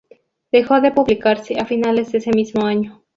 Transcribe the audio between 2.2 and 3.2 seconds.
mismo año.